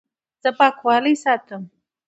زه 0.41 0.49
پاکوالی 0.57 1.13
ساتم. 1.23 1.63